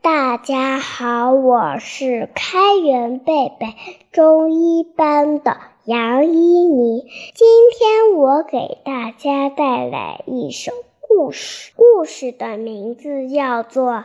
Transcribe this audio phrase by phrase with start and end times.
[0.00, 3.74] 大家好，我是开元贝贝
[4.12, 7.04] 中一班的杨依妮。
[7.34, 13.92] 今天我给大家带来一首故事，故事的名字叫做《》。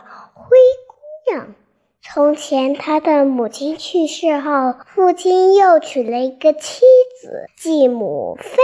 [2.14, 6.84] 从前，他的母亲去世后，父亲又娶了一个妻
[7.20, 7.48] 子。
[7.56, 8.62] 继母非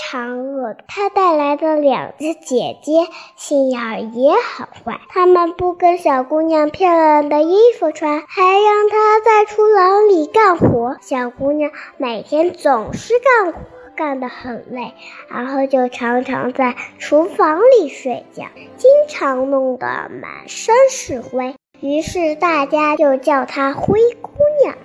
[0.00, 5.00] 常恶毒，他带来的两个姐姐心眼儿也很坏。
[5.08, 10.96] 他们不给小姑娘漂亮的衣服穿，还让她在厨房里干活。
[11.00, 13.58] 小姑娘每天总是干活，
[13.96, 14.94] 干得很累，
[15.28, 18.44] 然后就常常在厨房里睡觉，
[18.76, 21.56] 经常弄得满身是灰。
[21.82, 24.30] 于是大家就叫她灰姑
[24.62, 24.76] 娘。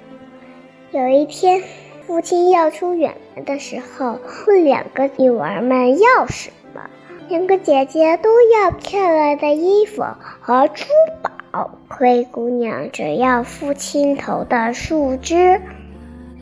[0.90, 1.62] 有一天，
[2.08, 6.82] 父亲要出远门的时候，问两个女儿们要什么。
[7.30, 10.04] 两个姐姐都要漂亮的衣服
[10.42, 10.86] 和珠
[11.22, 15.62] 宝，灰姑娘只要父亲头的树枝。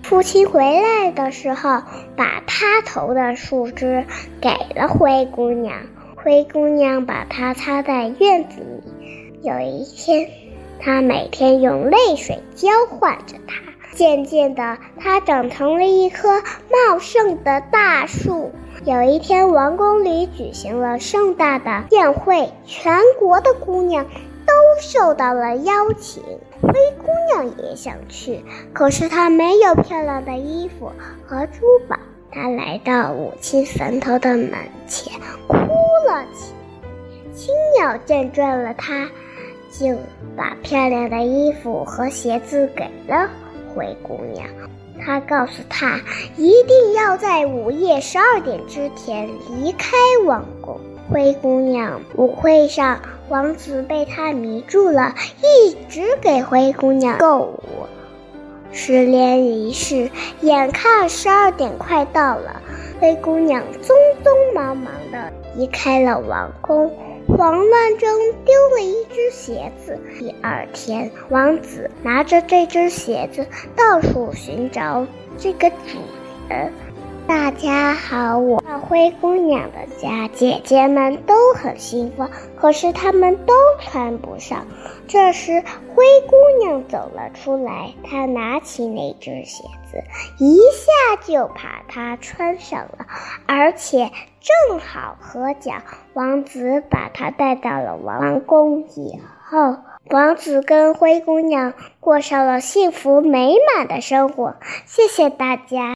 [0.03, 1.81] 父亲回来的时候，
[2.16, 4.06] 把他头的树枝
[4.40, 5.75] 给了灰姑娘。
[6.16, 8.95] 灰姑娘把它插在院子里。
[9.46, 10.28] 有一天。
[10.80, 13.56] 他每天用泪水浇灌着它，
[13.96, 18.52] 渐渐的，它长成了一棵茂盛的大树。
[18.84, 26.24] 有一天，王宫里举行了盛大的宴会，全国的姑娘都受到了邀请。
[26.62, 28.44] 灰姑娘也想去，
[28.74, 30.92] 可是她没有漂亮的衣服
[31.26, 31.98] 和珠宝。
[32.32, 34.52] 她来到母亲坟头的门
[34.88, 35.14] 前，
[35.48, 35.56] 哭
[36.08, 37.34] 了起来。
[37.34, 39.09] 青鸟见状了她。
[39.80, 39.95] 就
[40.38, 43.30] 把漂亮的衣服和鞋子给了
[43.73, 44.48] 灰姑娘。
[45.04, 46.00] 他告诉她，
[46.38, 49.30] 一定要在午夜十二点之前
[49.62, 50.80] 离开王宫。
[51.12, 57.59] 灰姑娘舞会上，王子被她迷住了，一直给灰姑娘购物。
[58.72, 60.09] 十连一世，
[60.42, 62.62] 眼看十二点快到了，
[63.00, 63.90] 灰姑娘匆
[64.24, 66.92] 匆忙忙地离开了王宫。
[67.28, 68.07] 慌乱中
[68.46, 68.53] 丢
[69.45, 70.00] 鞋子。
[70.17, 73.45] 第二天，王子拿着这只鞋子
[73.75, 75.06] 到处寻找
[75.38, 76.00] 这个主
[76.50, 76.73] 人。
[77.28, 84.66] 大家好，我灰姑娘的家，姐姐们都很兴奋，可是她们都穿不上。
[85.08, 85.63] 这时，
[85.94, 90.03] 灰姑娘走了出来，她拿起那只鞋子，
[90.40, 93.06] 一下就把它穿上了，
[93.47, 95.74] 而且正好合脚。
[96.13, 99.78] 王子把她带到了王宫以后，
[100.09, 104.56] 王子跟灰姑娘过上了幸福美满的生活。
[104.86, 105.94] 谢谢大家。